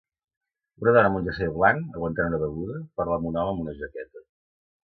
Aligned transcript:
Una 0.85 0.93
dona 0.95 1.03
amb 1.09 1.19
un 1.19 1.27
jersei 1.27 1.51
blanc, 1.59 1.93
aguantant 1.99 2.29
una 2.31 2.41
beguda, 2.45 2.81
parla 3.01 3.19
amb 3.19 3.31
un 3.33 3.41
home 3.43 3.55
amb 3.55 3.63
una 3.67 3.77
jaqueta. 3.83 4.27